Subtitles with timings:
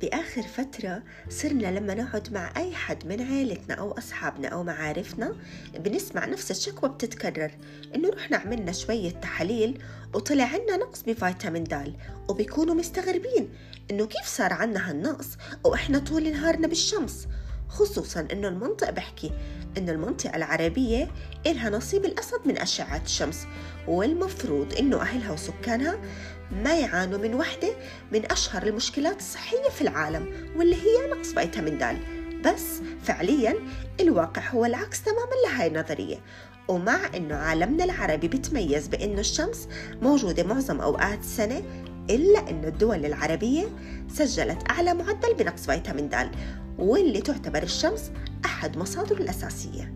[0.00, 5.36] بآخر فترة صرنا لما نقعد مع أي حد من عيلتنا أو أصحابنا أو معارفنا
[5.78, 7.50] بنسمع نفس الشكوى بتتكرر
[7.94, 9.82] إنه رحنا عملنا شوية تحاليل
[10.14, 11.94] وطلع عنا نقص بفيتامين د
[12.28, 13.48] وبيكونوا مستغربين
[13.90, 15.28] إنه كيف صار عنا هالنقص
[15.64, 17.26] وإحنا طول نهارنا بالشمس.
[17.68, 19.30] خصوصا إنه المنطق بحكي
[19.78, 21.08] إنه المنطقة العربية
[21.46, 23.46] إلها نصيب الأسد من أشعة الشمس
[23.88, 25.98] والمفروض إنه أهلها وسكانها
[26.64, 27.68] ما يعانوا من وحدة
[28.12, 31.98] من أشهر المشكلات الصحية في العالم واللي هي نقص فيتامين د
[32.44, 33.54] بس فعليا
[34.00, 36.18] الواقع هو العكس تماما لهاي النظرية.
[36.68, 39.68] ومع أنه عالمنا العربي بتميز بأنه الشمس
[40.02, 41.62] موجودة معظم أوقات السنة
[42.10, 43.64] إلا أنه الدول العربية
[44.08, 46.30] سجلت أعلى معدل بنقص فيتامين د.
[46.78, 48.10] واللي تعتبر الشمس
[48.44, 49.94] أحد مصادره الأساسية.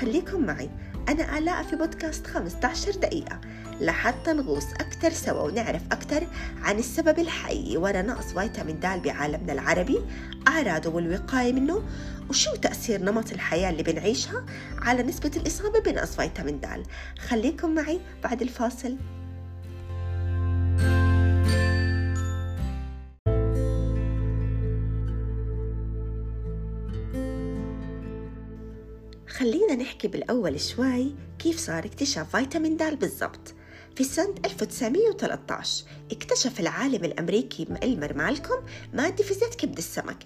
[0.00, 0.70] خليكم معي.
[1.08, 3.40] أنا آلاء في بودكاست 15 دقيقة.
[3.80, 6.26] لحتى نغوص أكثر سوا ونعرف أكثر
[6.62, 10.00] عن السبب الحقيقي وراء نقص فيتامين د بعالمنا العربي.
[10.48, 11.82] أعراضه والوقاية منه.
[12.30, 14.46] وشو تأثير نمط الحياة اللي بنعيشها
[14.78, 16.82] على نسبة الإصابة بنقص فيتامين د؟
[17.18, 18.96] خليكم معي بعد الفاصل.
[29.38, 33.54] خلينا نحكي بالأول شوي كيف صار اكتشاف فيتامين د بالضبط.
[33.96, 38.58] في سنة 1913 اكتشف العالم الأمريكي إلمر ماكولوم
[38.92, 40.16] مادة في زيت كبد السمك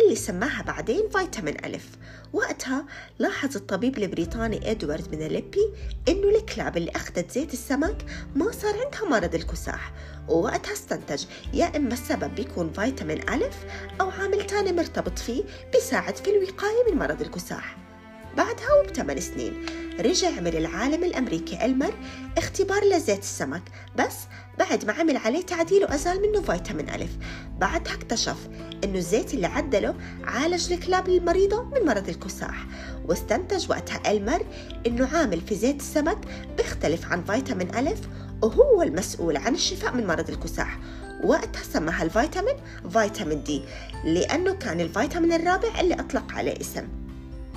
[0.00, 1.88] اللي سماها بعدين فيتامين ألف
[2.32, 2.86] وقتها
[3.18, 5.72] لاحظ الطبيب البريطاني إدوارد ميلانبي
[6.08, 8.04] إنه الكلاب اللي أخذت زيت السمك
[8.36, 9.92] ما صار عندها مرض الكساح
[10.28, 13.56] ووقتها استنتج يا إما السبب بيكون فيتامين ألف
[14.00, 17.87] أو عامل تاني مرتبط فيه بيساعد في الوقاية من مرض الكساح.
[18.36, 19.52] بعدها وبثمان سنين
[20.00, 21.94] رجع عمل العالم الأمريكي ألمر
[22.38, 23.62] اختبار لزيت السمك
[23.96, 24.14] بس
[24.58, 27.10] بعد ما عمل عليه تعديل وأزال منه فيتامين ألف
[27.58, 28.36] بعدها اكتشف
[28.84, 32.66] إنه الزيت اللي عدله عالج الكلاب المريضة من مرض الكساح
[33.04, 34.46] واستنتج وقتها ألمر
[34.86, 36.18] إنه عامل في زيت السمك
[36.56, 38.00] بيختلف عن فيتامين ألف
[38.42, 40.78] وهو المسؤول عن الشفاء من مرض الكساح.
[41.24, 42.54] وقتها سماها الفيتامين
[42.90, 43.62] فيتامين دي
[44.04, 46.88] لأنه كان الفيتامين الرابع اللي أطلق عليه اسم.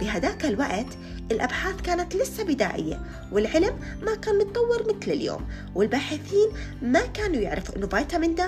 [0.02, 0.98] بهداك الوقت
[1.32, 3.02] الأبحاث كانت لسه بدائية
[3.32, 6.48] والعلم ما كان متطور مثل اليوم والباحثين
[6.82, 8.42] ما كانوا يعرفوا إنه فيتامين د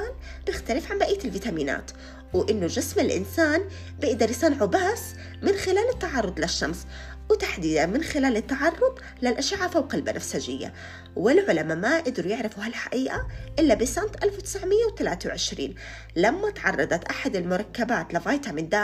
[0.45, 1.91] بيختلف عن بقية الفيتامينات
[2.33, 3.61] وإنه جسم الإنسان
[4.01, 5.01] بيقدر يصنعه بس
[5.41, 6.85] من خلال التعرض للشمس
[7.29, 10.73] وتحديدا من خلال التعرض للأشعة فوق البنفسجية.
[11.15, 13.27] والعلماء ما قدروا يعرفوا هالحقيقة
[13.59, 15.75] إلا بسنة 1923
[16.15, 18.75] لما تعرضت أحد المركبات لفيتامين د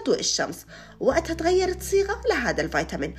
[0.00, 0.66] لضوء الشمس
[1.00, 3.14] وقتها تغيرت صيغة لهذا الفيتامين.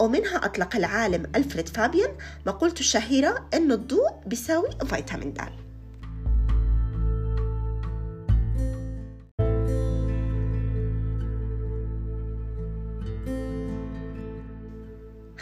[0.00, 2.16] ومنها أطلق العالم ألفريد فابيان
[2.46, 5.71] مقولته الشهيرة إنه الضوء بيساوي فيتامين د.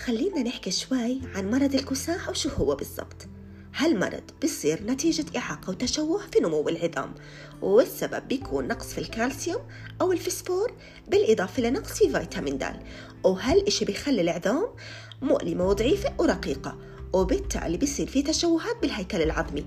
[0.05, 3.29] خلينا نحكي شوي عن مرض الكساح وشو هو بالضبط.
[3.77, 7.15] هالمرض بيصير نتيجة إعاقة وتشوه في نمو العظام
[7.63, 9.61] والسبب بيكون نقص في الكالسيوم
[10.01, 10.73] أو الفسفور
[11.09, 12.65] بالإضافة لنقص في فيتامين د.
[13.25, 14.67] وهالإشي بيخلي العظام
[15.23, 16.79] مؤلمة وضعيفة ورقيقة
[17.13, 19.65] وبالتالي بيصير في تشوهات بالهيكل العظمي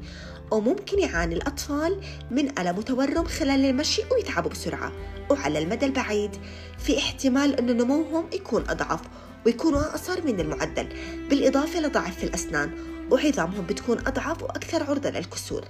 [0.52, 2.02] وممكن يعاني الأطفال
[2.32, 4.92] من ألم وتورم خلال المشي ويتعبوا بسرعة.
[5.30, 6.32] وعلى المدى البعيد
[6.78, 9.02] في احتمال أن نموهم يكون أضعف
[9.46, 10.88] ويكونوا أقصر من المعدل.
[11.30, 12.72] بالإضافة لضعف الأسنان
[13.12, 15.64] وعظامهم بتكون أضعف وأكثر عرضة للكسور.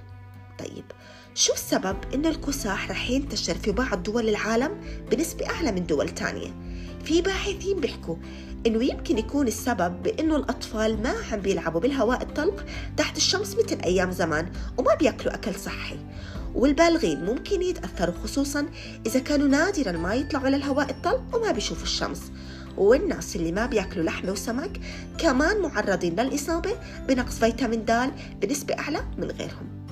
[0.58, 0.84] طيب
[1.34, 4.70] شو السبب إنه الكساح رح ينتشر في بعض دول العالم
[5.10, 6.54] بنسبة أعلى من دول تانية؟
[7.04, 8.16] في باحثين بيحكوا
[8.66, 12.64] إنه يمكن يكون السبب بإنه الأطفال ما عم بيلعبوا بالهواء الطلق
[12.96, 15.96] تحت الشمس مثل أيام زمان وما بياكلوا أكل صحي.
[16.54, 18.66] والبالغين ممكن يتأثروا خصوصا
[19.06, 22.22] إذا كانوا نادرا ما يطلعوا للهواء الطلق وما بيشوفوا الشمس.
[22.76, 24.80] والناس اللي ما بياكلوا لحمة وسمك
[25.18, 26.70] كمان معرضين للإصابة
[27.08, 28.10] بنقص فيتامين د
[28.42, 29.84] بنسبة أعلى من غيرهم.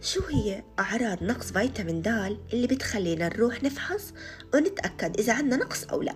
[0.00, 2.08] شو هي أعراض نقص فيتامين د
[2.52, 4.14] اللي بتخلينا نروح نفحص
[4.54, 6.14] ونتأكد إذا عندنا نقص أو لا؟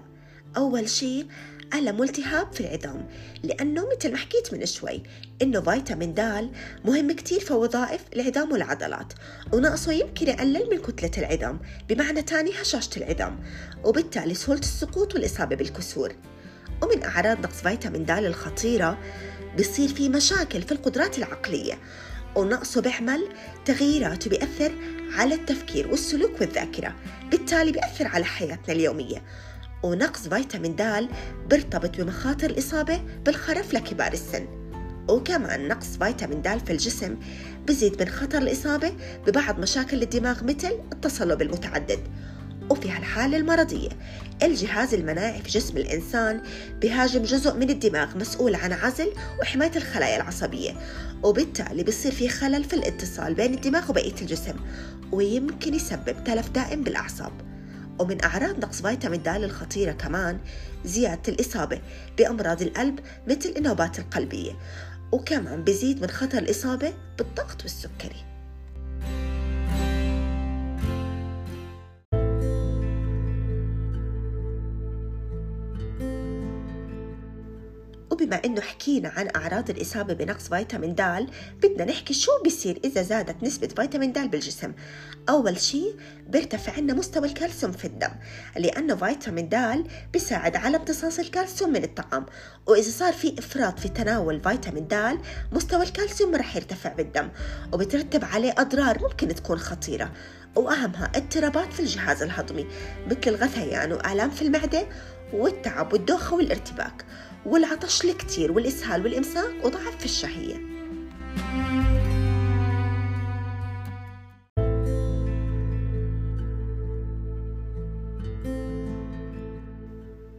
[0.57, 1.27] أول شيء
[1.75, 3.09] ألم والتهاب في العظام
[3.43, 5.03] لأنه مثل ما حكيت من شوي
[5.43, 6.51] إنه فيتامين د
[6.85, 9.13] مهم كتير في وظائف العظام والعضلات
[9.53, 13.41] ونقصه يمكن يقلل من كتلة العظام بمعنى تاني هشاشة العظام
[13.85, 16.13] وبالتالي سهولة السقوط والإصابة بالكسور.
[16.83, 18.99] ومن أعراض نقص فيتامين د الخطيرة
[19.59, 21.79] بصير في مشاكل في القدرات العقلية
[22.37, 23.29] ونقصه بيعمل
[23.65, 24.73] تغييرات وبيأثر
[25.13, 26.95] على التفكير والسلوك والذاكرة
[27.31, 29.23] بالتالي بيأثر على حياتنا اليومية.
[29.83, 31.09] ونقص فيتامين د
[31.51, 34.47] بيرتبط بمخاطر الإصابة بالخرف لكبار السن.
[35.09, 37.17] وكمان نقص فيتامين د في الجسم
[37.69, 38.93] بزيد من خطر الإصابة
[39.27, 42.01] ببعض مشاكل الدماغ مثل التصلب المتعدد.
[42.71, 43.89] وفي هالحالة المرضية
[44.43, 46.43] الجهاز المناعي في جسم الإنسان
[46.83, 50.71] بهاجم جزء من الدماغ مسؤول عن عزل وحماية الخلايا العصبية
[51.23, 54.55] وبالتالي بصير في خلل في الاتصال بين الدماغ وبقية الجسم
[55.13, 57.52] ويمكن يسبب تلف دائم بالأعصاب.
[57.99, 60.41] ومن أعراض نقص فيتامين د الخطيرة كمان
[60.85, 61.81] زيادة الإصابة
[62.19, 64.53] بأمراض القلب مثل النوبات القلبية
[65.13, 68.32] وكمان بزيد من خطر الإصابة بالضغط والسكري.
[78.23, 81.27] وبما إنه حكينا عن أعراض الإصابة بنقص فيتامين د
[81.63, 84.73] بدنا نحكي شو بيصير إذا زادت نسبة فيتامين د بالجسم.
[85.29, 85.97] أول شيء
[86.29, 88.13] بيرتفع عندنا مستوى الكالسيوم في الدم
[88.57, 92.27] لأنه فيتامين د بيساعد على امتصاص الكالسيوم من الطعام.
[92.67, 95.19] وإذا صار في إفراط في تناول فيتامين د
[95.53, 97.29] مستوى الكالسيوم رح يرتفع بالدم
[97.73, 100.13] وبترتب عليه أضرار ممكن تكون خطيرة.
[100.57, 102.67] وأهمها اضطرابات في الجهاز الهضمي
[103.07, 104.87] مثل الغثيان وآلام في المعدة
[105.33, 107.05] والتعب والدوخة والارتباك.
[107.47, 110.73] والعطش الكتير والإسهال والإمساك وضعف في الشهية.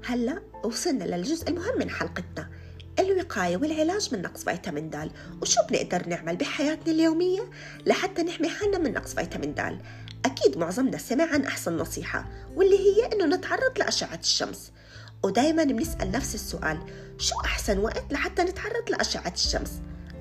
[0.05, 2.49] هلا وصلنا للجزء المهم من حلقتنا
[2.99, 5.11] الوقاية والعلاج من نقص فيتامين د.
[5.41, 7.49] وشو بنقدر نعمل بحياتنا اليومية
[7.85, 9.79] لحتى نحمي حالنا من نقص فيتامين د؟
[10.25, 14.71] أكيد معظمنا سمع عن أحسن نصيحة واللي هي إنه نتعرض لأشعة الشمس.
[15.23, 16.77] ودايما بنسأل نفس السؤال
[17.17, 19.71] شو أحسن وقت لحتى نتعرض لأشعة الشمس؟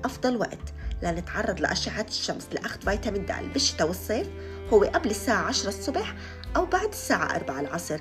[0.05, 0.73] أفضل وقت
[1.03, 4.27] لنتعرض لأشعة الشمس لأخذ فيتامين د بالشتاء والصيف
[4.73, 6.15] هو قبل الساعة 10 الصبح
[6.55, 7.99] أو بعد الساعة 4 العصر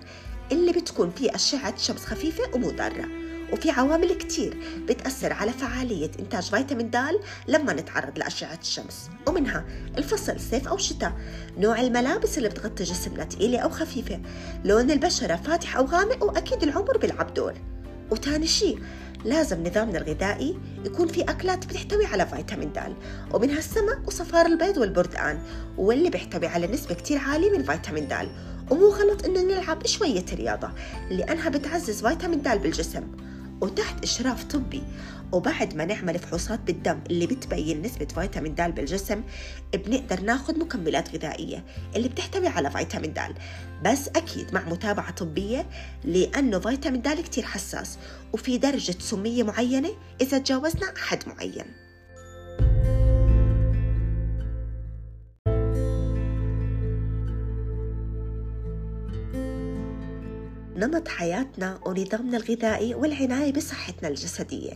[0.53, 3.22] اللي بتكون فيه أشعة شمس خفيفة ومضرة
[3.53, 4.57] وفي عوامل كتير
[4.89, 6.97] بتأثر على فعالية إنتاج فيتامين د
[7.49, 9.11] لما نتعرض لأشعة الشمس.
[9.27, 9.65] ومنها
[9.99, 11.13] الفصل صيف أو شتاء
[11.59, 14.21] نوع الملابس اللي بتغطي جسمنا تقيلة أو خفيفة
[14.65, 17.55] لون البشرة فاتح أو غامق وأكيد العمر بيلعب دور.
[18.11, 18.79] وتاني شيء
[19.25, 22.95] لازم نظامنا الغذائي يكون في أكلات بتحتوي على فيتامين د
[23.35, 25.43] ومنها السمك وصفار البيض والبردقان
[25.79, 28.15] واللي بيحتوي على نسبة كتير عالية من فيتامين د.
[28.71, 30.71] ومو غلط إنه نلعب شوية رياضة
[31.11, 33.32] لأنها بتعزز فيتامين د بالجسم.
[33.63, 34.83] وتحت إشراف طبي.
[35.33, 39.23] وبعد ما نعمل فحوصات بالدم اللي بتبين نسبة فيتامين د بالجسم
[39.75, 41.65] بنقدر ناخد مكملات غذائية
[41.97, 43.35] اللي بتحتوي على فيتامين د.
[43.85, 45.67] بس أكيد مع متابعة طبية
[46.05, 47.99] لأنه فيتامين د كتير حساس
[48.33, 51.82] وفي درجة سمية معينة إذا تجاوزنا حد معين.
[60.83, 64.73] نمط حياتنا ونظامنا الغذائي والعناية بصحتنا الجسدية.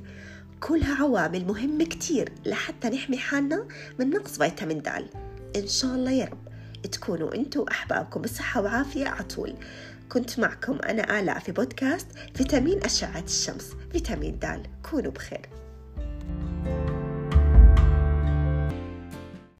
[0.61, 3.67] كلها عوامل مهمة كتير لحتى نحمي حالنا
[3.99, 4.89] من نقص فيتامين د.
[5.57, 6.49] إن شاء الله يا رب
[6.93, 9.55] تكونوا أنتوا وأحبابكم بصحة وعافية عطول
[10.09, 14.67] كنت معكم أنا آلاء في بودكاست فيتامين أشعة الشمس فيتامين د.
[14.91, 15.49] كونوا بخير.